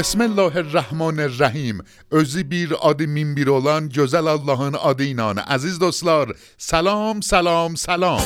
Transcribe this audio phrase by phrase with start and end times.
[0.00, 1.82] بسم الله الرحمن الرحیم.
[2.12, 8.22] ازی بیر آدی مین بیر اولان جزل اللهان آدی اینان عزیز دوستلار سلام سلام سلام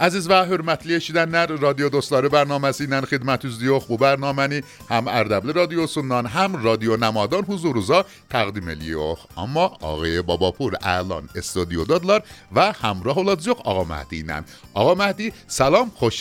[0.00, 3.86] Əziz və hörmətli eşidənlər, radio dostları bərnaməsi ilə xidmətinizdəyik.
[3.88, 4.58] Bu bərnaməni
[4.90, 9.24] həm Ərdəbil radiosundan, həm Radio Namadan huzurunuza təqdim edirik.
[9.40, 14.42] Amma ağay Babapur الان استودیودadlar və həmrah olacaq Ağa Məhdi ilə.
[14.76, 16.20] Ağa Məhdi, salam, xoş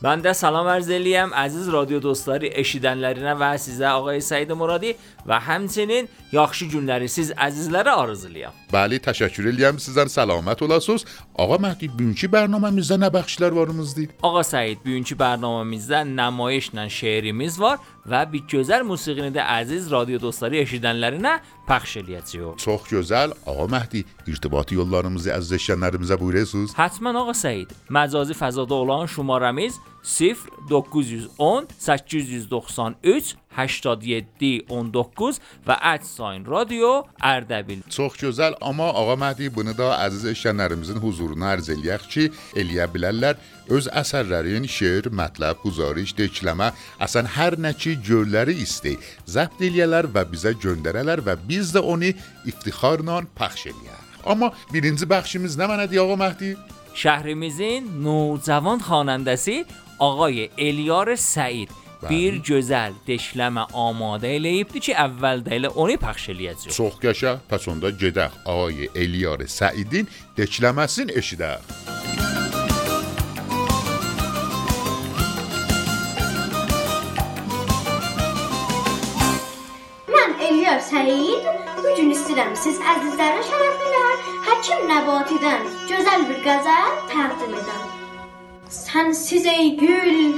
[0.00, 0.04] gəlibsiz.
[0.04, 5.38] Mən də salam ərz eləyəm əziz radio dostları eşidənlərinə və sizə Ağay Səid Muradi və
[5.44, 8.52] həmçinin yaxşı günləri siz əzizlərə arzulayıram.
[8.72, 11.04] Bəli, təşəkkür edirəm sizdən səlamət olasınız.
[11.36, 14.08] Ağa Məhdi, bugünkü proqramımızda nə bəxşlər varımızdır?
[14.22, 20.62] Ağa Səid, bugünkü proqramımızda nümayişlə şeirimiz var və bir gözəl musiqini də əziz radio dostları
[20.64, 21.36] eşidənlərinə
[21.68, 22.58] pəxş eləyəcəyik.
[22.62, 23.36] Çox gözəl.
[23.46, 26.74] Ağa Məhdi, irtibati yollarımızı əziz eşidənlərimizə buyurasınız.
[26.78, 37.82] Həttəmən Ağa Səid, məcazi fəzada olan şumaramız 0910 893 87 19 və @sign radio Ərdəbil.
[37.90, 43.36] Çox gözəl, amma Ağa Məhdi bunu da əziz eşidənlərimizin huzuruna ərz eləyək ki, eləyə bilərlər
[43.68, 50.24] öz əsərlərin şeir, mətləb, guzarış, dekləmə, əsən hər nə ki gölləri istey, zəbt eləyələr və
[50.30, 52.14] bizə göndərələr və biz də onu
[52.46, 54.06] iftixarla pəxş eləyək.
[54.30, 56.56] Amma birinci bəxşimiz nə mənədir Ağa Məhdi?
[57.00, 59.62] Şəhrimizin nocavan xanəndəsi
[60.00, 61.68] Ağay Eliyar Səid
[62.08, 66.72] bir gözəl deşləmə amadə eləyibdi ki, əvvəldə elə onu pəxş eləyəcəyik.
[66.72, 67.42] Çox qəşəng.
[67.50, 70.08] Pəs onda gedək Ağay Eliyar Səidin
[70.40, 71.68] dekləməsini eşidək.
[80.16, 81.52] Mən Eliyar Səid.
[81.76, 84.04] Bu gün istəyirəm siz əzizlərin şərəfinə
[84.48, 87.99] Həkim Nəbatidən gözəl bir qəzəl təqdim edəm.
[88.70, 90.34] Sənsiz ey gül,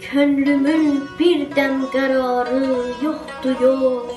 [0.00, 0.86] könlümün
[1.18, 2.68] bir dəm qərarı
[3.04, 4.14] yoxdur yox.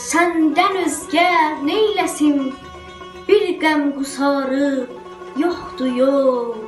[0.00, 1.28] Səndən özgə
[1.68, 2.50] neyləsim
[3.28, 4.72] bir qəm qusarı
[5.44, 6.58] yoxdur yox.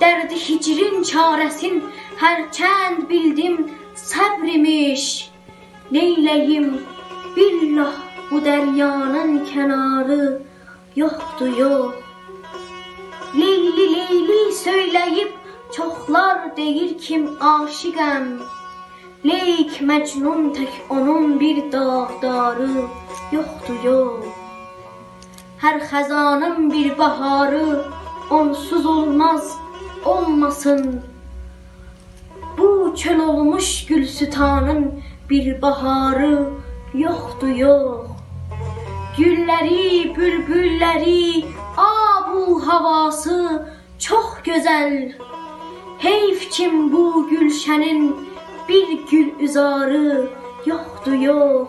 [0.00, 1.82] Dərdi hicrin çarəsin
[2.22, 3.62] hərçənd bildim
[4.08, 5.08] səbrimiş.
[5.90, 6.74] Neyləyim
[7.36, 7.96] billah
[8.30, 10.36] bu dəryanın kənarı
[11.02, 12.07] yoxdur yox.
[13.34, 15.32] Leyli leyli söyləyib
[15.76, 18.28] çoxlar deyir kim aşiqəm.
[19.24, 22.86] Leyk məcnun tək onun bir dağdarı
[23.32, 24.24] yoxdur yox.
[25.60, 27.84] Hər xəzanın bir baharı
[28.30, 29.52] onsuz olmaz,
[30.04, 31.02] olmasın.
[32.58, 36.50] Bu çöl olmuş gülsütanın bir baharı
[36.94, 38.17] yoxdur yox.
[39.18, 41.44] Gülləri, bülbülləri,
[41.76, 43.38] abu havası
[43.98, 45.12] çox gözəl.
[45.98, 48.12] Heyf kim bu gülşənin
[48.68, 50.28] bir gül üzarı
[50.66, 51.68] yoxdur yox.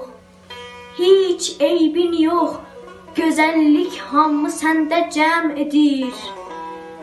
[0.97, 2.61] Heç eybin yox,
[3.15, 6.13] gözəllik hamı səndə cəm edir.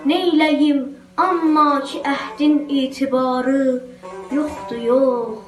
[0.06, 0.84] Neyləyim,
[1.16, 3.82] amma ki əhdin etibarı
[4.30, 5.45] yoxdur yox.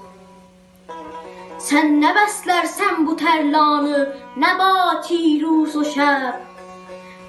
[1.68, 3.98] Sən nə bəslərsən bu tərlanı,
[4.40, 6.38] nəbati ruz o şəb.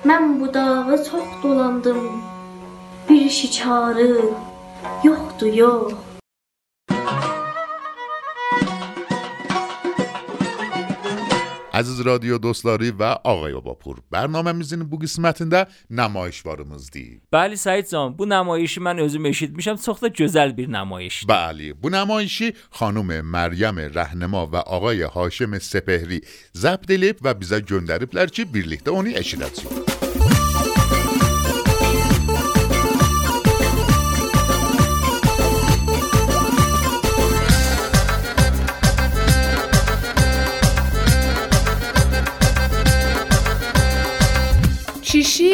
[0.07, 2.05] Mən bu dağı çox dolandım,
[3.09, 4.13] bir şikarı
[5.03, 6.08] yoxdur yox.
[11.79, 17.89] عزیز رادیو دوستلاری و آقای باپور برنامه میزین بو قسمتیندا نمایش وارمز دی بله سعید
[17.89, 21.25] جان بو نمایشی من özüm eşit میشم سخت جزل بیر نمایش.
[21.25, 26.21] بله بو نمایشی خانم مریم رهنما و آقای هاشم سپهری
[26.53, 29.98] زبدلیب و بیزا گندریبلر چی بیرلیکته اونی اشیدتسون موسیقی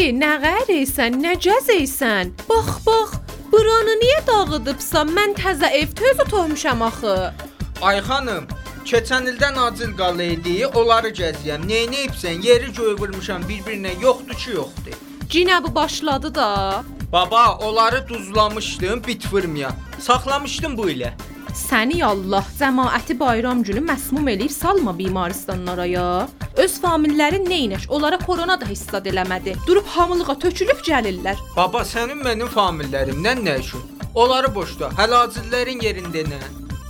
[0.06, 2.30] Kişi, nə qərəysən, nə cəzəysən?
[2.46, 3.16] Bax, bax,
[3.50, 5.10] buranı niyə dağıdıbsan?
[5.16, 7.34] Mən təzə ev tözü toxmuşam axı.
[7.82, 8.46] Ay xanım,
[8.86, 11.66] Keçən ildən acil qal idi, onları gəziyəm.
[11.72, 12.46] Neynəyibsən?
[12.46, 13.96] Yeri göy vurmuşam bir-birinə.
[14.04, 15.00] Yoxdur ki, yoxdur.
[15.30, 16.84] Cinə bu başladı da.
[17.12, 19.72] Baba, onları duzlamışdım, bit vurmaya.
[20.00, 21.16] Saxlamışdım bu ilə.
[21.56, 26.28] Səni Allah, cəmaəti bayram günü məsmum eləyib salma bimaristanlara ya.
[26.60, 27.86] Öz famillərin neynəş?
[27.96, 29.54] Onlara korona da hissad eləmədi.
[29.68, 31.40] Durub hamılığa tökülüb gəlirlər.
[31.56, 33.88] Baba, sənin mənim famillərimdən nə üçün?
[34.16, 34.92] Onları boşda.
[35.00, 36.42] Hələ acillərin yerində nə?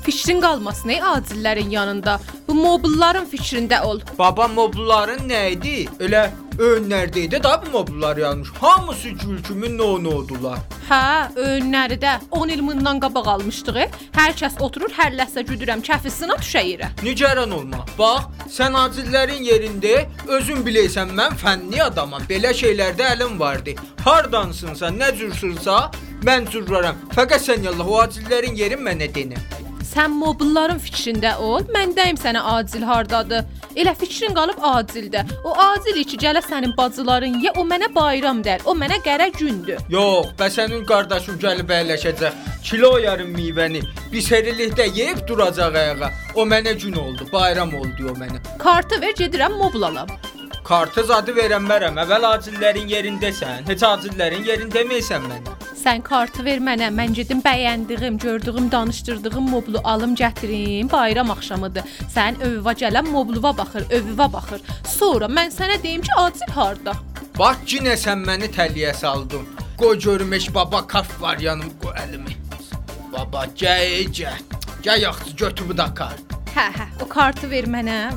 [0.05, 2.17] Fikrin qalmasın ey acillərin yanında.
[2.47, 4.01] Bu mobilların fikrində ol.
[4.17, 5.77] Baba mobilların nə idi?
[5.99, 6.27] Elə
[6.59, 8.49] önlərdə bu mobillar yazmış.
[8.61, 10.59] Hamısı gül kimi no-nodular.
[10.89, 13.75] Hə, önləri də 10 il bundan qabaq almışdıq.
[13.75, 13.89] e.
[14.13, 16.89] Hər kəs oturur, hər ləhsə güdürəm, kəfisinə düşəyirə.
[17.03, 17.85] Nigaran olma.
[17.97, 22.21] Bax, sən acillərin yerində özün bilirsən mən fənni adamam.
[22.29, 23.75] Belə şeylərdə əlim vardı.
[24.05, 25.77] Hardansınsa, nə cürsürsə,
[26.23, 26.95] mən cürrərəm.
[27.15, 29.64] Fəqət sən yallah o acillərin yerin mənə denə.
[29.95, 31.63] Sən mobilların fikrində ol.
[31.71, 33.45] Mən deyim sənə acil hardadır.
[33.79, 35.23] Elə fikrin qalıb acildə.
[35.47, 38.59] O acil iki gələ sənin bacıların ye, o mənə bayram der.
[38.65, 39.79] O mənə qərə gündür.
[39.91, 42.43] Yox, bə sənin qardaşın gəlib əyləşəcək.
[42.65, 46.11] Kilo yarım meyvəni bir serilikdə yeyib duracaq ayağa.
[46.35, 48.43] O mənə gün oldu, bayram oldu o mənə.
[48.59, 50.11] Kartı ver, gedirəm mobil alam.
[50.65, 51.99] Kartı zadı verənmərəm.
[52.01, 53.67] Əvvəl acillərin yerindəsən.
[53.69, 55.53] Heç acillərin yerindəməyəsən mənə.
[55.77, 56.87] Sən kartı ver mənə.
[56.89, 60.89] Mən gedim bəyəndiyim, gördüyüm, danışdırdığım moblu alım gətirim.
[60.91, 61.85] Bayram axşamıdır.
[62.15, 64.65] Sən övva gələn mobluva baxır, övva baxır.
[64.95, 66.97] Sonra mən sənə deyim ki, acil harda?
[67.37, 69.45] Bax yenə sən məni təliyə saldın.
[69.77, 72.33] Qoy görüm heç baba kaf var yanım qoy əlimi.
[73.13, 74.41] Baba gəy gəy.
[74.81, 76.37] Gəy yaxşı götür bu da kart.
[76.57, 78.15] Hə, hə, o kartı ver mənə.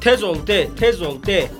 [0.00, 1.50] Tez ol de, tez ol de.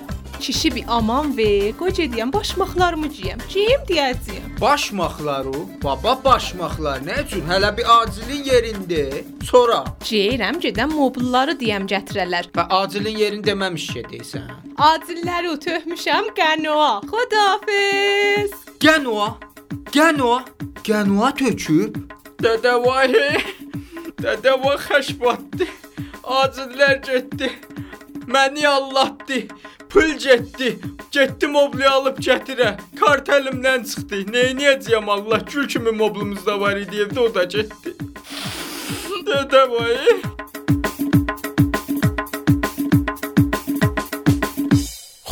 [0.41, 3.39] Kişi bir aman ver, qoy gediyəm başmaqlarımı geyəm.
[3.53, 4.47] Geyim deyəcəyəm.
[4.61, 5.53] Başmaqları,
[5.83, 7.43] baba başmaqlar nə üçün?
[7.49, 9.03] Hələ bir acilin yerində.
[9.45, 12.49] Sonra Geyirəm, gedəm mobilları deyəm gətirələr.
[12.57, 14.49] və acilin yerini deməmiş gedəysən.
[14.89, 16.91] Acilləri töhmüşəm qənoa.
[17.11, 18.51] Xudafiz.
[18.79, 19.29] Gənoa.
[19.93, 20.39] Gənoa.
[20.83, 22.01] Gənoa töküb.
[22.41, 23.13] Dədə vay.
[24.23, 25.67] Dədə vay xəş batdı.
[26.23, 27.51] Acillər getdi.
[28.27, 29.39] Məni allatdı.
[29.90, 30.78] Pul getdi.
[31.12, 32.76] Getdi moblu alıb gətirə.
[33.00, 34.22] Kart əlimdən çıxdı.
[34.32, 35.44] Neyniyəcəyəm Allah?
[35.52, 37.96] Gül kimi moblumuz da var idi evdə o da getdi.
[39.26, 40.36] Dədə vay.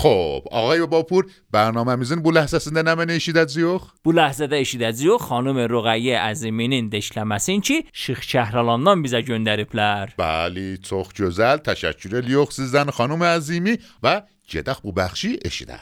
[0.05, 3.87] خب آقای باپور برنامemizin bu ləhzəsində nə mənə eşidəcəyik?
[4.05, 10.13] Bu ləhzədə eşidəcəyik xanım Ruqayyə Əziminin deşləməsini ki, Şıx Şəhralandan bizə göndəriblər.
[10.21, 11.65] Bəli, çox gözəl.
[11.65, 14.19] Təşəkkür edirik sizdən xanım əzimi və
[14.50, 15.80] جدخ بو بخشی اشیده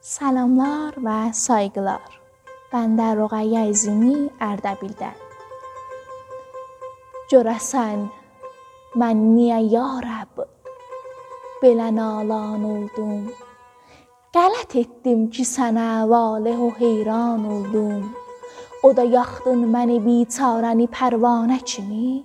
[0.00, 2.00] سلاملار و سایگلار.
[2.72, 5.10] بندر رو غیعی زینی ارده بیلده
[7.30, 8.10] جرسن
[8.96, 10.55] من نیا یارب.
[11.62, 13.26] Belə nalan oldum?
[14.36, 18.02] Qələt etdim ki, sənə valeh o heyran oldum.
[18.84, 22.22] O da yaxdın məni biçarəni pərvanə kimi.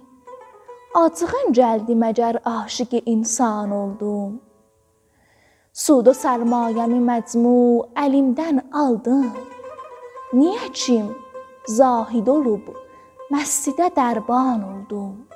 [1.02, 4.42] Acığın gəldi məgər aşiq insan oldum.
[5.72, 7.58] Sud و sərmayəmi məcmu
[8.04, 9.30] əlimdən aldın.
[10.36, 11.08] Niyə kim
[11.78, 12.68] zahid olub
[13.32, 15.31] məscidə dərban oldum.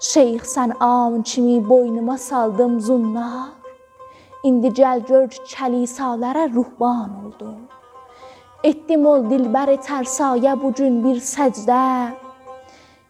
[0.00, 3.48] Şeyx sən am kimi boynuma saldım zunnar.
[4.44, 7.62] İndi gəl gör ki, kəlisalərə ruhban oldum.
[8.64, 12.10] Etdim ol dilbər tərsayə bu gün bir səcdə.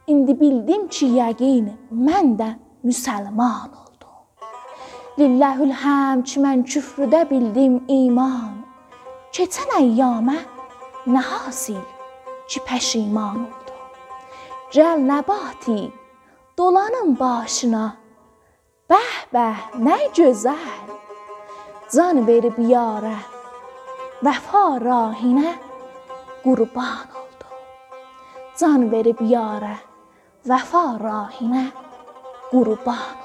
[0.07, 2.53] İndi bildim ki, yəqin mən də
[2.85, 4.21] müsəlman oldum.
[5.19, 8.61] Lilləhül həmd ki, mən küfrüdə bildim iman.
[9.35, 10.39] Keçən əyyamə
[11.09, 11.83] nə hasil
[12.47, 13.85] ki, pəşiman oldum.
[14.75, 15.91] Gəl nəbati,
[16.59, 17.97] dolanın başına.
[18.91, 20.93] Bəh, bəh, nə gözəl.
[21.95, 23.17] Can verib yarə,
[24.25, 25.55] vəfa rahinə
[26.45, 27.59] qurban oldum.
[28.59, 29.77] Can verib yarə,
[30.49, 31.67] vəfa rahinə
[32.51, 33.24] qurban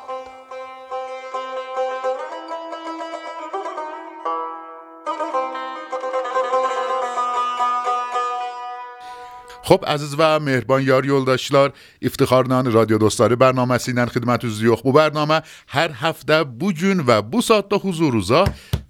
[9.69, 14.81] خب عزیز و مهربان یاری یولداشتلار افتخار نان رادیو دوستاره برنامه سینن خدمت از زیوخ
[14.81, 15.41] بو برنامه.
[15.67, 18.45] هر هفته بو جون و بو ساعت دا حضور روزا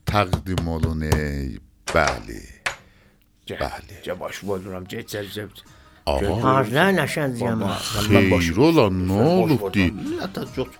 [0.05, 1.09] تقدیم مولونه
[1.93, 2.41] بله.
[3.49, 3.81] بله.
[4.03, 5.51] جا باش مولونم جه چه چه چه
[8.03, 9.93] خیر اولا نه لطفی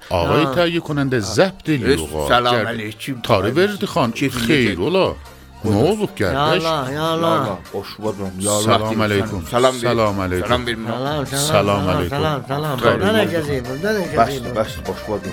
[0.10, 3.22] آقای تایی کننده زبدلی رو خواهد کرد.
[3.24, 4.12] تاری وردی خان.
[4.12, 5.16] خیر اولا
[5.64, 6.64] Nə olub Ya qardaş?
[6.66, 7.58] Allah, ya Allah.
[7.74, 8.32] Boş vurdum.
[8.66, 9.42] Salam aleyküm.
[9.52, 9.80] Salam ver.
[9.80, 10.48] Salam aleyküm.
[10.48, 10.86] Salam verin.
[10.86, 12.18] Salam, Salam salam, aleyküm.
[12.18, 12.80] salam, salam.
[12.80, 13.02] Tabii.
[13.02, 14.56] Buradan necəsiyim, buradan Bas, necəsiyim.
[14.56, 15.32] bas, boş vurdum.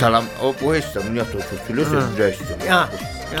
[0.00, 0.24] Salam.
[0.44, 2.68] O bu heç də bunu yatır kötülür, sözü istəyir.
[2.68, 2.88] Ya,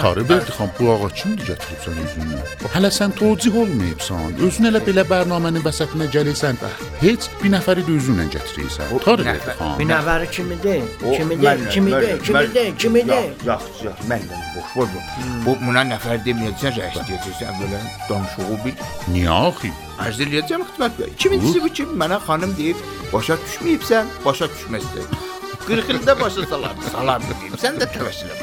[0.00, 2.40] Tarı verdi xan, bu ağa kimdir gətirib sən özünlə?
[2.74, 4.34] Hələ sən tocih olmayıbsan.
[4.46, 6.58] Özün elə belə bərnamənin vəsətinə gəlirsən.
[7.00, 8.92] Heç bir nəfəri də özünlə gətirirsən.
[9.04, 9.78] Tarı verdi xan.
[9.78, 10.82] bir nəfəri kimidir,
[11.16, 13.24] kimidir, kimidir, kimidir, kimidir.
[13.46, 15.04] Yaxşı, yaxşı, mənlə boş vurdum.
[15.46, 18.82] Bu buna nəfər deməyəcəksən, rəis deyəcəksən belə danışığı bil.
[19.14, 19.70] Niyə axı?
[19.98, 21.14] Arz eləyəcəm xidmət bəy.
[21.22, 21.94] Kimincisi bu kim?
[22.00, 22.76] Mənə xanım deyib,
[23.12, 25.33] başa düşməyibsən, başa düşməzsən.
[25.66, 26.80] 40 ildə başa salam.
[26.92, 27.54] Salam deyim.
[27.60, 28.42] Sən də təvəssüləm.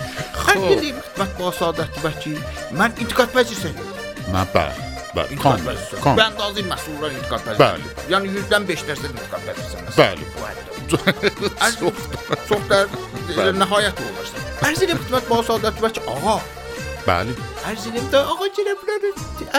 [0.51, 2.40] Arz eləyim xidmət bu saadət vəkil.
[2.78, 3.75] Mən intiqad vəzirsən.
[4.34, 4.88] Mən bəli.
[5.16, 5.38] Bəli.
[5.44, 5.66] Xan.
[6.18, 7.62] Mən də azim məsullar intiqad vəzirsən.
[7.62, 8.08] Bəli.
[8.13, 9.92] Yəni 100-dən 5 dərsə intiqad vəzirsən.
[10.00, 10.24] Bəli.
[11.66, 12.82] Arz çox da
[13.60, 14.50] nəhayət olursan.
[14.68, 16.10] Arz eləyim xidmət bu saadət vəkil.
[16.16, 16.40] Ağa,
[17.06, 17.36] Bəli.
[17.66, 19.08] Arz eləyim də ağa gələ bilər.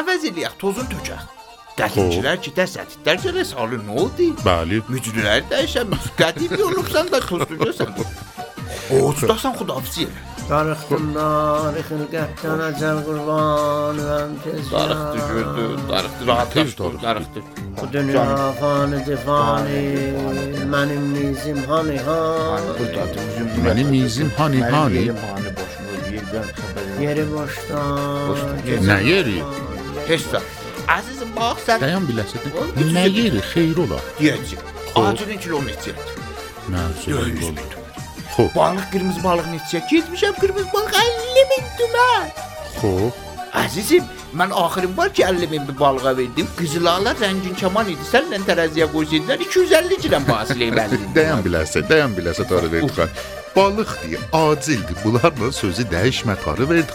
[0.03, 1.42] Əvəz eləyək, tozun tökək.
[1.79, 4.29] Qədincilər ki, dəsətlər gələ salı nə oldu?
[4.45, 4.83] Bəli.
[4.93, 6.11] Mücrülər dəyişəmiş.
[6.21, 7.95] Qədim olubsan da tozluyorsan.
[8.93, 10.29] O ustasan xudafizi elə.
[10.51, 17.41] Darıxdım darı xilqətdən əcəl qurbanım tez Darıxdı gördü, darıxdı rahat Tez darıxdı, darıxdı.
[17.81, 19.83] Bu dünya fanidir fani,
[20.75, 22.71] mənim nizim hani hani.
[22.79, 23.49] Burdadır üzüm.
[23.67, 24.97] Mənim izim hani hani.
[24.97, 27.03] Yerim hani boşmu yerdən xəbərim.
[27.07, 28.89] Yeri boşdan.
[28.89, 29.39] Nə yeri?
[30.09, 30.41] Heç də.
[30.97, 32.49] Əzizim bax sən Dayan biləsən.
[32.97, 33.41] Nə yeri?
[33.53, 33.99] Xeyr ola.
[34.21, 34.63] deyəcək.
[35.03, 35.95] Acilin kilometr.
[36.73, 37.57] Nə Döyüş söyləyim?
[37.59, 37.79] bitir.
[38.37, 38.55] Xoş.
[38.57, 39.79] Balıq qırmızı balıq neçə?
[39.91, 42.27] Getmişəm qırmızı balıq 50 min tümən.
[42.81, 43.21] Xoş.
[43.63, 44.05] Əzizim,
[44.39, 46.47] mən axırım var ki 50 min bir balığa verdim.
[46.59, 48.05] Qızılalar rəngin kaman idi.
[48.13, 51.05] Sənlə tərəziyə qoysaydın 250 girəm fasilə verdim.
[51.15, 53.09] Dayan biləsən, dayan biləsən tarı verdi.
[53.57, 54.97] Balıq deyə acildir.
[55.05, 56.93] Bunlarla sözü dəyişmə tarı verdi.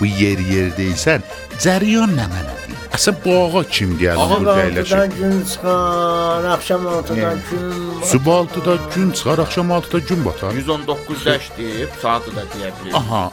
[0.00, 1.26] Bu yer yer deysən,
[1.58, 2.75] cəryan nə mənədir?
[2.96, 4.92] Əsən bu ağa kim gəldi Ağa burada əyləşir?
[4.96, 10.52] qalxıdan gün çıxar, axşam ortadan gün Subaltıda gün çıxar, axşam altıda gün batar.
[10.52, 12.94] 119 daş deyib, saatı da deyə bilir.
[12.94, 13.24] Aha.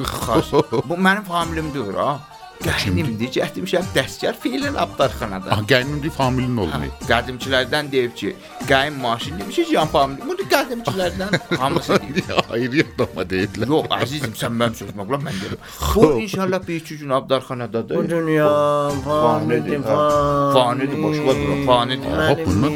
[0.00, 0.52] Xas.
[0.90, 2.18] Bu mənim familimdir ha.
[2.64, 5.50] Qədimdir, getmişəm dəstgər fiilin abdarxanada.
[5.54, 6.92] Ah, gəlinin familin olmayıb.
[7.08, 8.32] Qədimçilərdən deyib ki,
[8.68, 10.20] qəym maşin demişik yan famili.
[10.28, 12.30] Bu qədimçilərdən hamısı deyib.
[12.50, 13.68] Ayrı adama deyirlər.
[13.74, 15.60] Yox, əzizim, sən mənim sözümə qulaq mən deyirəm.
[15.94, 17.96] Bu inşallah bir iki gün abdarxanadadır.
[17.96, 18.48] Bu dünya
[19.04, 20.52] fanidir fani.
[20.56, 22.12] Fanidir, ver bura, fanidir.
[22.12, 22.70] Aha, bunlar-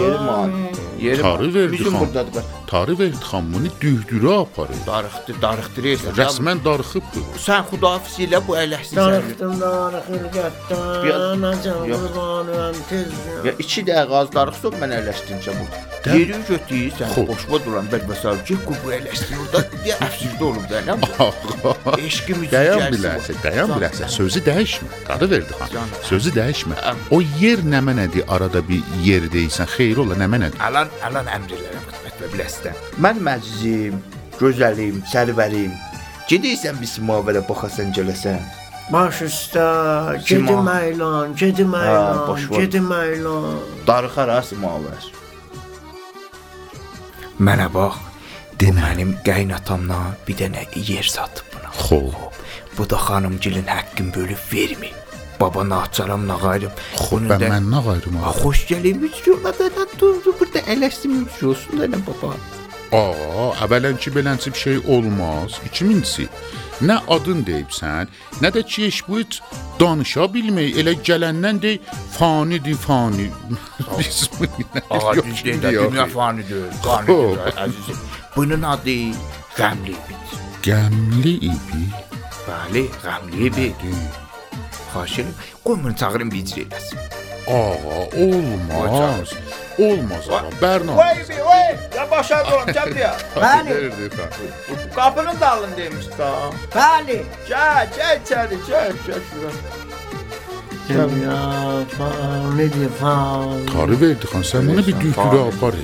[0.00, 0.72] Yeri mani.
[1.00, 1.72] Yeri mani.
[1.72, 2.44] Bizim burdadır.
[2.70, 4.76] Tarı xan bunu dühdürə aparır.
[4.86, 6.12] Darıxdı, darıxdırırsan.
[6.20, 7.24] Rəsmən darıxıbdır.
[7.46, 9.00] Sən xudafiz ilə bu ələxsin sən.
[9.00, 12.00] Darıxdım darı xilqətdən, acam Yox.
[12.00, 13.08] qurbanım tez
[13.46, 16.14] Ya iki dəqiqə az darıxsın mən ələşdirəcəm burada.
[16.18, 17.28] Yeri götürürsən, Xoş.
[17.28, 19.64] boşma duran bəd məsəl ki, bu bu ələşdir orada.
[19.90, 21.98] Ya əfsirdə olub da, nə bu?
[22.06, 24.08] Eşqimiz Dayan biləsən, dayan biləsən.
[24.20, 24.88] Sözü dəyişmə.
[25.08, 25.68] Tarı verdi xan.
[25.74, 26.00] Canım.
[26.12, 26.74] Sözü dəyişmə.
[27.10, 28.24] O yer nə mənədir?
[28.28, 30.62] Arada bir yer deyirsən, xeyr ola nə mənədir?
[30.70, 32.28] Alan, alan əmr edirəm xidmət və
[32.60, 32.76] biləsən.
[33.00, 34.00] Mən məcizim,
[34.38, 35.72] gözəlim, sərvərim.
[36.28, 38.40] Gedirsən bir simavərə baxasan gələsən.
[38.90, 43.60] Baş üstə, gedim əylan, gedim əylan, gedim əylan.
[43.86, 45.10] Darıxar ha simavər.
[47.38, 47.98] Mənə bax.
[48.60, 51.70] De mənim qaynatamla bir dənə yer satıb buna.
[51.72, 52.16] Xoş.
[52.76, 54.99] Bu da xanımgilin haqqın bölüb vermir.
[55.40, 56.72] Baba naçaram nağayrım.
[56.96, 57.70] Xoş, mən mən
[58.22, 58.58] Ha, xoş
[59.58, 62.34] da da durdu burada eləşdim üçüyorsun da baba.
[62.92, 65.60] Aa, əvvələnki belənçi bir şey olmaz.
[65.66, 66.26] İkincisi,
[66.82, 68.08] nə adın deyibsən,
[68.42, 69.40] nə də ki heç bu heç
[69.80, 71.76] danışa bilmək, elə gələndən dey
[72.18, 73.30] fanidir, fani.
[74.90, 78.00] Ağa düz deyil, dünya fanidir, fanidir əzizim.
[78.36, 78.96] Bunun adı
[79.58, 80.34] Qəmli bit.
[80.66, 81.84] Qəmli ibi.
[82.46, 83.86] Bəli, Qəmli bit.
[84.94, 86.98] Xahiş edirəm, qoy bunu çağırım icra eləsin.
[87.48, 89.28] Ağa, olmaz.
[89.78, 90.96] Olmaz ağa, Bərna.
[90.96, 93.16] bir, vay, ya başa durun, gəl buraya.
[93.36, 94.10] Bəli,
[94.96, 96.30] Qapının dalındaymış da.
[96.74, 97.18] bəli.
[97.48, 99.50] Gəl, gəl içəri, gəl, gəl şura.
[100.88, 101.40] Dünya
[101.98, 103.66] fanidir fani.
[103.72, 105.74] Tarı verdi xan, sən bunu bir dühtürə apar.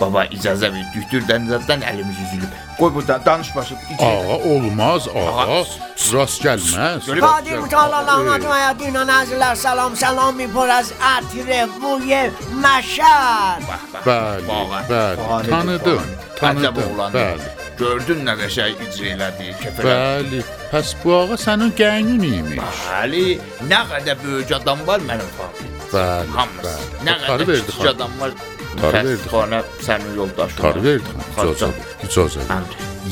[0.00, 2.52] Baba icazə ver, dühtürdən zaten əlimiz üzülüb.
[2.78, 3.74] Qoy burada danış başı.
[3.98, 5.64] Ağa, olmaz ağa.
[6.12, 7.06] Rast gəlməz.
[7.20, 12.30] Qadir mütəallalahın adına dünya nazirlər salam salam mi por az atire bu yer
[12.62, 13.64] məşər.
[14.06, 14.46] Bəli,
[14.90, 15.50] bəli.
[15.50, 16.02] Tanıdım,
[16.40, 16.92] Tanıdım.
[17.14, 17.48] Bəli.
[17.78, 19.88] Gördün nə qəşəng icra elədi, kəfələ.
[19.88, 20.44] Bəli.
[20.70, 22.78] Pəs bu ağa sənin qəynun imiş.
[22.92, 23.24] Bəli,
[23.70, 25.82] nə qədər böyük adam var mənim familyam.
[25.94, 26.78] Bəli, Hamısı.
[27.06, 28.32] Nə qədər kiçik adam var.
[28.76, 30.56] Tarı verdi Xana sənin yoldaşın.
[30.62, 31.04] Tarı verdi
[31.36, 31.48] xan.
[31.48, 32.62] İcazə ver, icazə ver.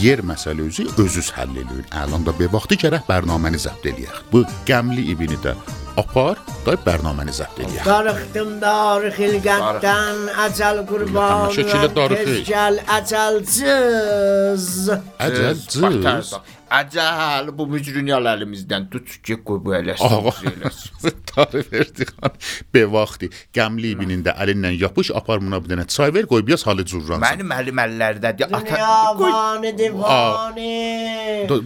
[0.01, 1.87] Yer məsələ özü özüz həll eləyir.
[2.03, 4.17] Əlan da bir vaxtı gərək bərnaməni zəbt eləyək.
[4.33, 5.53] Bu qəmli ibini də
[5.97, 6.37] apar,
[6.67, 7.85] da bərnaməni zəbt eləyək.
[7.89, 11.49] Darıxdım darı xilqətdən Əcəl qurban.
[11.57, 14.67] Tez gəl əcəl cız
[16.67, 20.03] Əcəl bu mücrünyalı əlimizdən tut ki qoy bu eləsin.
[20.07, 20.23] Ağa.
[20.25, 21.13] bu eləsin.
[21.31, 22.33] Tarı verdi xan.
[22.75, 26.67] Be vaxtı qəmli ibinin də əlindən yapış, apar buna bir dənə çay ver, qoy biraz
[26.67, 27.23] halı curransın.
[27.23, 28.51] Mənim əlim əllərdədir.
[28.51, 29.33] Ata Dünya qoy.
[29.33, 30.75] vani divani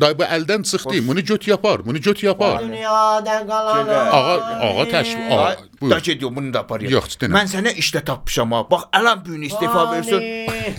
[0.02, 1.00] Da bu əldən çıxdı.
[1.09, 2.61] Bunu göt yapar, bunu göt yapar.
[2.64, 4.37] Dünyada qalan Ağa,
[4.69, 5.69] ağa təşvik.
[5.80, 5.94] Buyur.
[5.94, 6.80] Da gediyor bunu da apar.
[6.84, 7.32] Yox, denə.
[7.38, 8.64] Mən sənə işlə tapmışam ha.
[8.70, 10.20] Bax, ələm büyünü istifa versin.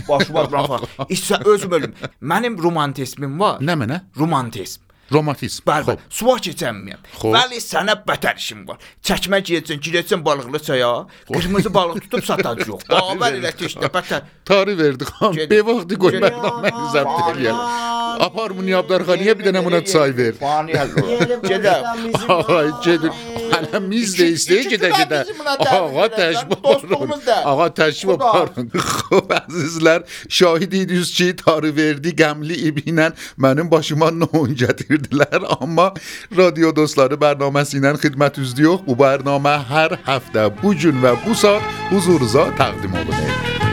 [0.08, 0.86] Başıma burax.
[1.10, 1.94] İşsə özüm ölüm.
[2.22, 3.58] Mənim romantizmim var.
[3.60, 4.00] Nə mənə?
[4.18, 4.80] Romantizm.
[5.12, 5.64] Romatizm.
[5.68, 5.96] Bəli.
[6.08, 7.00] Suva keçəmməyəm.
[7.18, 7.34] Xoş.
[7.34, 8.78] Bəli, sənə bətər işim var.
[9.04, 10.92] Çəkmə geyəcəksən, girəcəksən balıqlı çaya,
[11.28, 12.86] qırmızı balıq tutub satacaq.
[12.88, 14.22] Bax, elə teşdə bətər.
[14.48, 15.34] Tarı verdi xan.
[15.36, 15.50] Gedin.
[15.50, 17.91] Be vaxtı qoy bərnaməni zəbt eləyək.
[18.20, 20.32] Apar bunu yabdarxanaya bir dənə buna çay ver.
[20.40, 20.92] Fani həll.
[21.46, 21.84] Gedəm.
[22.28, 23.12] Ay gedir.
[23.52, 25.22] Hələ miz də istəyir gedə gedə.
[25.46, 27.12] Ağa təşvik aparın.
[27.52, 28.70] Ağa təşvik aparın.
[28.72, 35.90] Xoş əzizlər, şahid idiniz ki, tarı verdi qəmli ibi ilə mənim başıma non gətirdilər, amma
[36.36, 38.86] radio dostları bərnaməsi ilə xidmət üzlüyük.
[38.88, 43.71] Bu bərnamə hər həftə bu gün və bu saat huzurunuza təqdim olunur.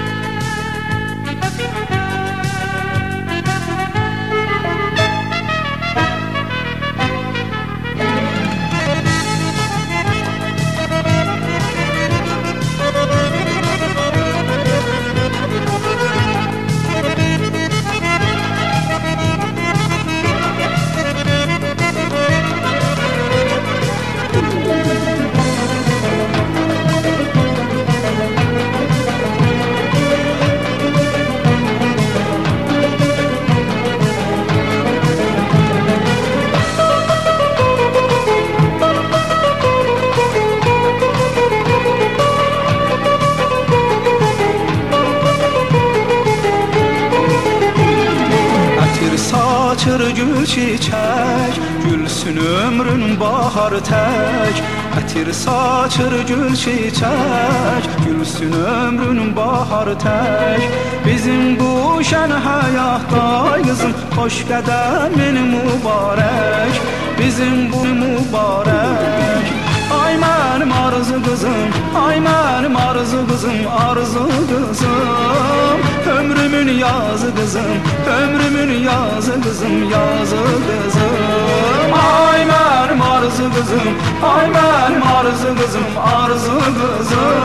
[56.50, 60.62] Gül çiçək Gülsün ömrün bahar tək
[61.06, 66.82] Bizim bu şən həyatda qızım Xoş qədəmin mübarək
[67.20, 69.59] Bizim bu mübarək
[69.92, 71.70] Ay mənim arzu qızım,
[72.06, 75.80] ay mənim arzu qızım, arzu qızım
[76.18, 77.80] Ömrümün yazı qızım,
[78.18, 83.90] ömrümün yazı qızım, yazı qızım Ay mənim arzu qızım,
[84.34, 87.40] ay mənim arzu qızım, arzu qızım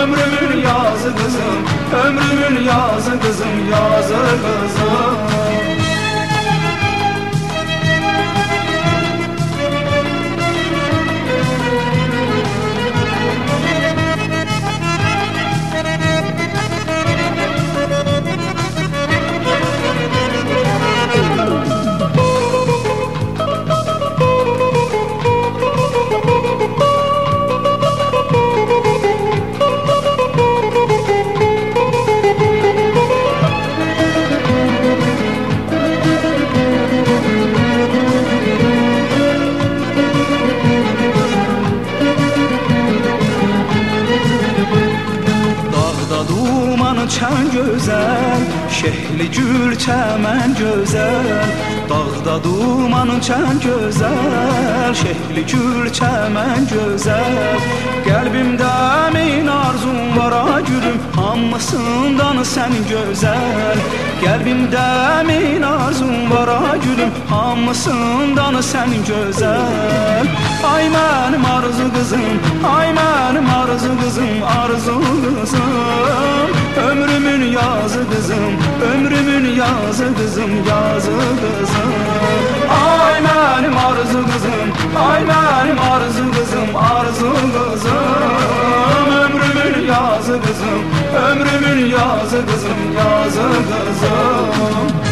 [0.00, 1.58] Ömrümün yazı qızım,
[2.04, 5.29] ömrümün yazı qızım, yazı qızım
[47.90, 51.28] gözəl, şehli gül çəmən gözəl.
[51.90, 57.58] Dağda duman çən gözəl, şehli gül çəmən gözəl.
[58.06, 58.74] Qəlbimdə
[59.14, 63.82] min arzum var a gülüm, hamısından sən gözəl.
[64.22, 64.86] Qəlbimdə
[65.26, 70.49] min arzum var a gülüm, hamısından sən gözəl.
[70.64, 72.40] Ay mənim arzu qızım,
[72.76, 76.50] ay mənim arzu qızım, arzu qızım.
[76.88, 78.54] Ömrümün yazı qızım,
[78.90, 81.92] ömrümün yazı qızım, yazı qızım.
[82.80, 84.68] Ay mənim arzu qızım,
[85.08, 88.10] ay mənim arzu qızım, arzu qızım.
[89.20, 90.82] Ömrümün yazı qızım,
[91.26, 95.09] ömrümün yazı qızım, yazı qızım.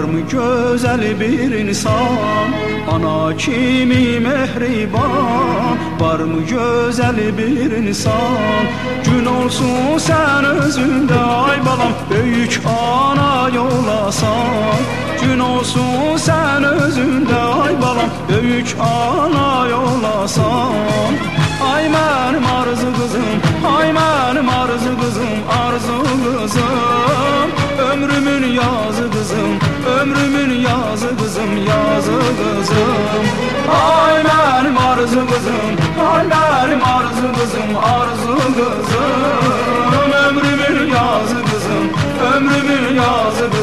[0.00, 2.52] Varmı güzel bir insan?
[2.90, 5.78] Ana kimi mehriban?
[6.00, 8.64] Varmı güzel bir insan?
[9.04, 14.80] Gün olsun sen özünde ay balam Böyük ana yolasan
[15.22, 20.72] Gün olsun sen özünde ay balam Böyük ana yolasan
[21.74, 23.36] Ay mənim arzu qızım,
[23.76, 27.48] ay mənim arzu qızım, arzu qızım
[27.90, 29.59] Ömrümün yazı qızım,
[30.00, 33.24] ömrümün yazı qızım, yazı qızım
[33.70, 35.74] Ay mənim arzu qızım,
[36.12, 39.60] ay mənim arzu qızım, arzu qızım
[40.26, 41.86] Ömrümün yazı qızım,
[42.34, 43.59] ömrümün yazı qızım,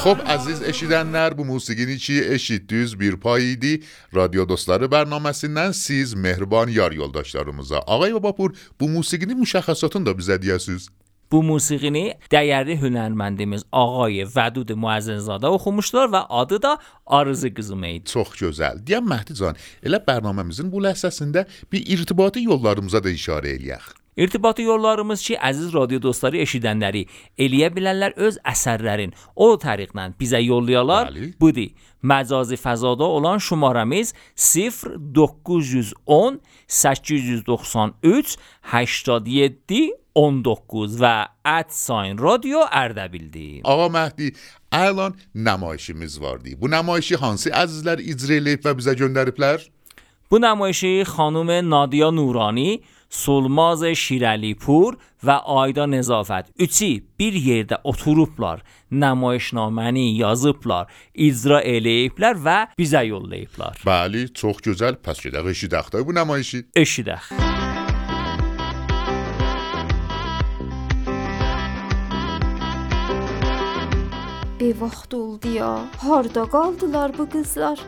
[0.00, 3.72] خب aziz eşidənlər, bu musiqini ki eşitdiniz bir pay idi.
[4.16, 7.82] Radyo dostları bərnaməsindən siz mehriban yar yoldaşlarımıza.
[7.86, 10.88] Ağay Babapur, bu musiqinin müşəxəsatını da bizə deyəsiniz.
[11.32, 18.08] Bu musiqini dəyərli hünərməndimiz Ağay Vədud Muəzzənzadə oxumuşlar və adı da Arızı qızım idi.
[18.08, 18.80] Çox gözəl.
[18.80, 23.99] Deyəm Məhdi can, elə bərnaməmizin bu ləhsəsində bir irtibati yollarımıza da işarə eləyək.
[24.20, 27.06] İrtibati yollarımız ki, əziz radio dostları eşidənləri
[27.40, 31.08] eləyə bilərlər öz əsərlərin o tariqlə bizə yollayalar.
[31.08, 31.32] Bəli.
[31.40, 31.70] Budur.
[32.04, 38.36] Məcazi fəzada olan şumaramız 0910 893
[38.72, 41.26] 87 19 və
[41.68, 43.60] @sign radio Ərdəbildir.
[43.64, 44.34] Ağa Məhdi,
[44.72, 46.48] əlan nümayişimiz vardı.
[46.60, 49.68] Bu nümayişi hansı əzizlər icra eləyib və bizə göndəriblər?
[50.30, 52.80] Bu nمایشی خانم نادیا نورانی،
[53.10, 54.94] Solmaz Şirəlipur
[55.26, 63.82] və Ayda Nezafət üçü bir yerdə oturublar, nümayişnaməni yazıblar, icra eləyiblər və bizə yollayıblar.
[63.86, 65.00] Bəli, çox gözəl.
[65.02, 66.62] Pəs gedək eşidək də bu nümayişi.
[66.78, 67.32] Eşidək.
[74.60, 75.72] Bir vaxt oldu ya.
[75.98, 77.80] Harda qaldılar bu qızlar?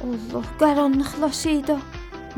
[0.00, 1.76] Allah, qaranlıqlaşıydı.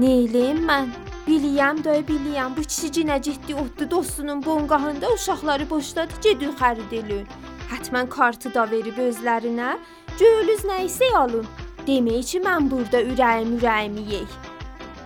[0.00, 1.09] Neyləyim mən?
[1.30, 2.56] Biliyəm də, biliyəm.
[2.56, 7.28] Bu kişi cinə getdi, otdu dostunun bonqahında uşaqları boşladı, gedin xərid eləyin.
[7.70, 9.76] Hətmən kartı da verib özlərinə.
[10.18, 11.46] Gölüz nə isə alın.
[11.86, 14.26] Demək ki, mən burada ürəyim ürəyimi yey.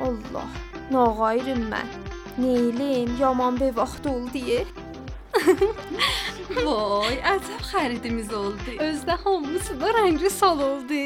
[0.07, 0.49] Allah,
[0.95, 1.93] nağayrım mən.
[2.41, 3.21] Neyləyim?
[3.21, 4.41] Yaman bir vaxt oldu.
[4.49, 4.65] ye.
[6.65, 8.79] Vay, əcəb xəridimiz oldu.
[8.89, 11.05] Özdə hamısı da rəngi sal oldu.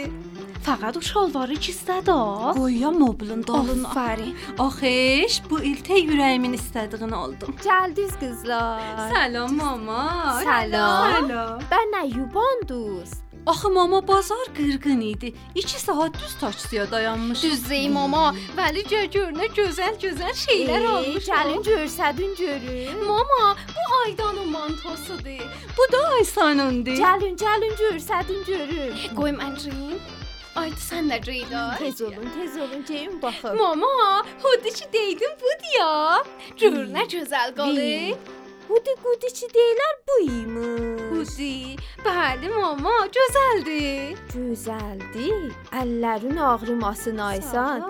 [0.69, 2.15] Faqat o şalvarı ikisdə də.
[2.59, 3.89] Qoya mobilin dalına.
[3.89, 4.35] Afərin.
[4.61, 7.55] Axeş, bu il tə ürəyimin istədiyini aldım.
[7.65, 8.83] Gəldiniz qızlar.
[9.15, 10.03] Salam mama.
[10.45, 11.15] Salam.
[11.15, 11.65] Salam.
[11.71, 13.15] Bən nə yubandınız?
[13.47, 15.33] Axı mama bazar qırğın idi.
[15.55, 17.51] 2 saat düz taksiyə dayanmışdı.
[17.51, 21.37] Düzdeyim mama, vəli görünə gözəl-gözəl şeylər Ey, almışam.
[21.37, 23.07] Gəlin görsədin görün.
[23.07, 25.49] Mama, bu Aydanın mantosudur.
[25.79, 27.01] Bu da Aysanındır.
[27.01, 28.97] Gəlin, gəlin görsədin görün.
[29.17, 29.57] Qoy mən
[30.61, 30.73] reyim.
[30.73, 31.77] Aydı sən də reyda.
[31.79, 33.57] Tez olun, tez olun, gəlin baxın.
[33.57, 36.25] Mama, hudi ki deydim budur ya.
[36.61, 37.77] Gör nə gözəl qalır.
[37.77, 38.15] Vey,
[38.69, 41.29] Hudi qudi ki deyirlər bu imiş.
[41.33, 41.77] Hudi.
[42.05, 44.19] Bəli mama, gözəldir.
[44.35, 45.47] Gözəldir.
[45.73, 47.87] Əllərin ağrımasın Aysan.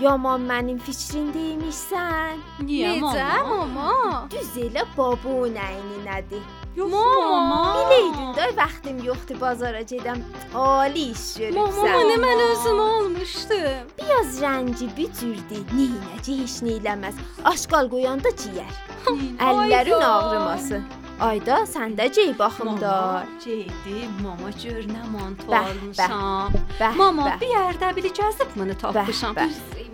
[0.00, 2.40] Yaman mənim fikrim demişsən.
[2.66, 3.64] Niyə Necə mama?
[3.66, 4.28] mama?
[4.32, 6.42] Düz elə babun əyni nədir?
[6.76, 7.58] Yox Mama.
[7.76, 10.22] Biləydin də vaxtım yoxdur bazara gedəm.
[10.56, 11.76] Ali iş görürsən.
[11.76, 13.92] Mama, nə mən özüm almışdım.
[14.00, 15.60] Biraz rəngi bücürdü.
[15.76, 17.20] Neynəcə heç nə eləməz.
[17.52, 18.72] Aşqal qoyanda ciyər.
[19.04, 20.10] Əllərin Ayda.
[20.16, 20.88] ağrımasın.
[21.22, 23.28] Ayda sən də cey baxımdar.
[23.44, 26.56] Ceydi, mama gör nə manto Bəh, almışam.
[26.96, 29.36] Mama bir yerdə bili gəzib bunu tapmışam.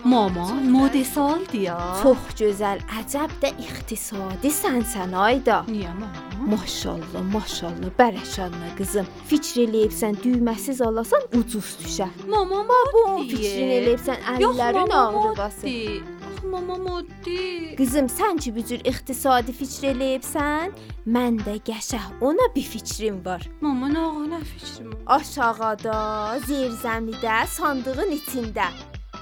[0.04, 1.78] Mama, modesaldı ya.
[2.02, 5.64] Çox gözəl, əcəb də iqtisadi sənsən Ayda.
[5.68, 6.24] Niyə mama?
[6.54, 9.06] Maşallah, maşallah, bərəkallah qızım.
[9.28, 12.12] Fikr eləyibsən düyməsiz alasan ucuz düşər.
[12.28, 12.62] Mama,
[12.94, 13.36] Bu moddi.
[13.36, 15.42] fikrin eləyibsən əllərin moddi.
[15.42, 17.74] Ax, mama moddi.
[17.78, 23.42] Qızım, sən ki bu cür iqtisadi fikr eləyibsən, mən də qəşəh ona bir fikrim var.
[23.60, 24.94] Mama, nə nə fikrim?
[25.06, 25.98] Aşağıda,
[26.46, 28.70] zirzəmidə, sandığın içində.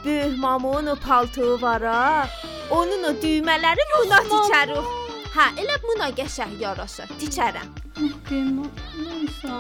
[0.05, 2.29] Böyük mamon o paltoyu var ha.
[2.71, 4.95] Onun o düymələri buna tikərik.
[5.37, 7.11] Hə, elə buna qəşəh yaraşır.
[9.05, 9.57] Nəysə.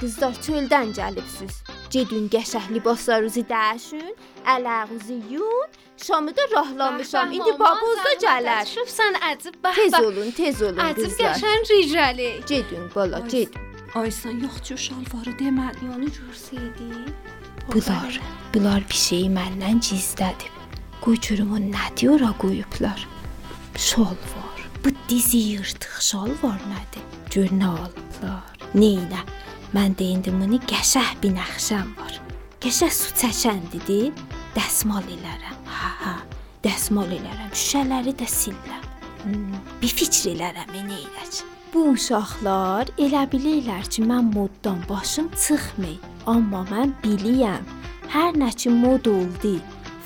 [0.00, 1.62] Qızlar çöldən gəlibsiz.
[1.90, 4.10] Gedin qəşəng libaslarınızı dəyişin,
[4.54, 5.68] əlağınızı yuyun.
[5.96, 7.32] Şamı da rahlamışam.
[7.32, 8.66] İndi babuz da gələr.
[8.74, 9.74] Şufsan əcib bəh.
[9.74, 11.32] Tez olun, tez olun Əcib qızlar.
[11.38, 12.30] qəşəng ricəli.
[12.48, 13.60] Gedin bala, gedin.
[13.94, 16.88] Aysan yoxçu şalvarı deməli, onu görsəydi.
[17.72, 18.20] Bunlar,
[18.54, 20.52] bunlar bir şeyi məndən gizlədib.
[21.06, 23.08] O nə deyir qoyublar.
[23.76, 24.58] Şalvar.
[24.84, 27.04] Bu dizi yırtıq şalvar nədir?
[27.30, 28.56] Gör nə alıblar.
[28.74, 29.22] Neynə?
[29.74, 32.20] Mən də indi bunu qəşəh bir nəxşəm var.
[32.62, 34.12] Qəşəh su çəkəndidir.
[34.56, 35.58] Dəsmal elərəm.
[35.66, 36.16] Ha ha.
[36.64, 37.52] Dəsmal elərəm.
[37.52, 38.90] Şüşələri də sillərəm.
[39.22, 41.42] Hmm, bir fikr elərəm neynək.
[41.74, 46.15] Bu uşaqlar elə bilirlər ki, mən moddan başım çıxmır.
[46.26, 47.66] Amma mən bilirəm.
[48.10, 49.52] Hər nə ki mod oldu,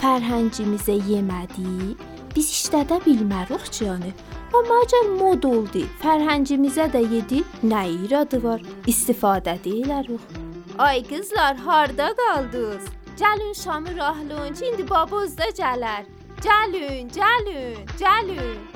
[0.01, 1.95] fərhəngimizə yemədi,
[2.35, 4.13] biz işlədə bilmərik ki, yəni.
[4.53, 8.61] Amma əgər mod oldu, fərhəngimizə də yedi, nə iradı var?
[8.93, 10.37] İstifadə edilərik.
[10.79, 12.91] Ay qızlar, harda qaldınız?
[13.21, 16.05] Gəlin şamı rahlayın ki, indi baboz da gələr.
[16.45, 18.70] Gəlin, gəlin, gəlin.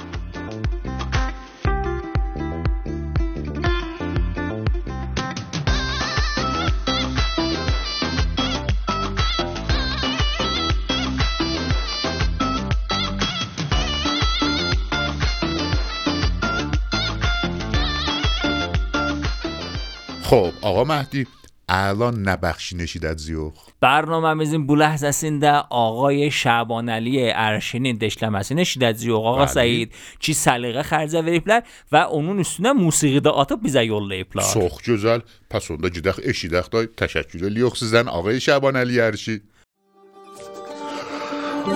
[20.35, 21.27] خب آقا مهدی
[21.69, 28.55] الان نبخشی نشید از زیوخ برنامه میزیم بوله زسینده آقای شعبان علی عرشینی دشلم هستی
[28.55, 29.47] نشید از زیوخ آقا بله.
[29.47, 31.61] سعید چی سلیقه خرزه وریپلر
[31.93, 35.19] و اونون اسطونه موسیقی دا آتا بیزه یول لیپ لر سخ جزل.
[35.51, 38.09] پس اونده جدخ اشی دخ دای تشکیل لیوخ سیزن.
[38.09, 39.41] آقای شعبان علی عرشی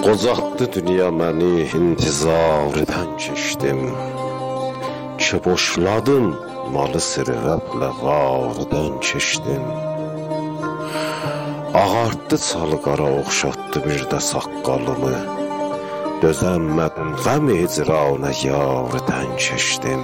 [0.04, 3.96] قضاقت دنیا منی انتظار دن چشتم
[5.18, 9.66] چه بوشلادن malı sirvətlə vardan keçdim
[11.82, 15.16] Ağartdı çalı qara oxşatdı bir də saqqalımı.
[16.22, 20.02] Dözənmədim qəm icraına yardan keçdim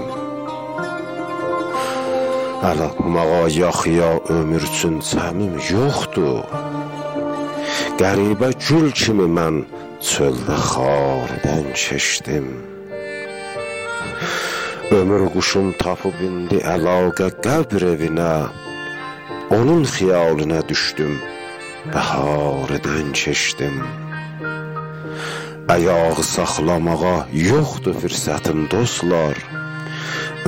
[2.70, 6.44] Əl atmağa yaxıya ömür üçün çəmim yoxdur.
[8.00, 9.64] Qəribə gül kimi mən
[10.10, 12.48] çöldə xardən keçdim
[14.90, 18.32] Ömür quşum tapıb indi əlaqə qəbr evinə
[19.56, 21.14] Onun xiyalına düşdüm
[21.94, 23.78] Bəhardən keçdim
[25.74, 29.40] Ayağı saxlamağa yoxdur fürsətim dostlar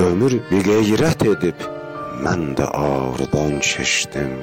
[0.09, 1.65] Ömür bir qeyrət edib
[2.27, 4.37] mən də ağrıdan keçdim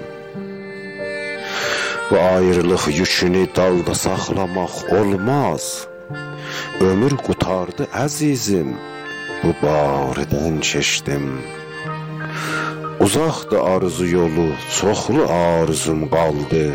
[2.10, 5.86] Bu ayrılıq yükünü dalda saxlamaq olmaz.
[6.80, 8.70] Ömür qutardı əzizim,
[9.44, 11.26] bu barədən keçdim.
[13.04, 16.66] Uzaqdı arzu yolu, çoxlu arzum qaldı.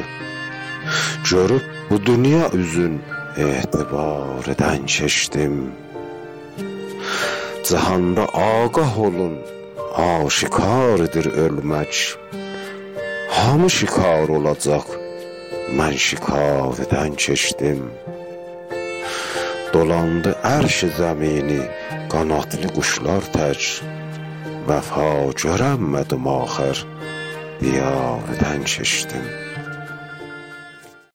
[1.30, 3.02] Görüb bu dünya üzün
[3.38, 5.56] etibarədən keçdim.
[7.68, 9.36] Cahanda ağah olun,
[9.96, 11.94] aşikardır ölmək.
[13.38, 14.88] Hamı şikar olacaq,
[15.78, 17.82] mən şikayədən keçdim.
[19.74, 21.62] Dolandı ərş zəmini,
[22.14, 23.68] qanatlı quşlar tək.
[24.70, 25.12] Vəfa
[25.44, 26.86] görənmədim axır,
[27.62, 29.30] diyardan keçdim.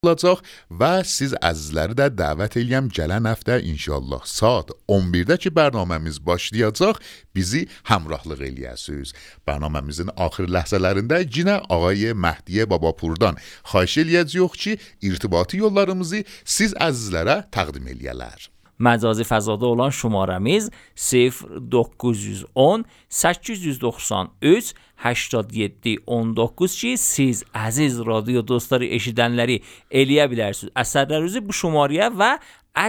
[0.04, 0.42] olacaq
[0.80, 7.00] və siz əzizləri də dəvət eləyəm gələn həftə inşallah saat 11-də ki bərnaməmiz başlayacaq,
[7.34, 9.14] bizi həmrahlıq eləyəsiniz.
[9.48, 13.40] Bərnaməmizin axır ləhzələrində yenə ağay Məhdiyə Babapurdan
[13.72, 14.78] xahiş eləyəcəyik ki,
[15.08, 18.53] irtibati yollarımızı siz əzizlərə təqdim eləyələr.
[18.78, 29.60] Məcazi fəzada olan şumaramız 0910 893 87 19 ki, siz əziz radio dostları eşidənləri
[29.90, 30.72] eləyə bilərsiniz.
[30.74, 32.38] Əsərlərinizi bu şumarəyə və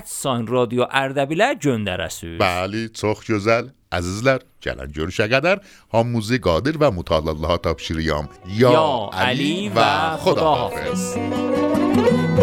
[0.06, 2.40] @sign radio Ərdəbilə göndərəsiniz.
[2.42, 3.70] Bəli, çox gözəl.
[3.96, 5.62] Əzizlər, gələn görüşə qədər
[5.94, 8.28] hamımızı qadir və mutallallaha tapşırıyam.
[8.60, 8.74] Ya
[9.14, 9.92] Ali və
[10.26, 12.35] Xudahafiz.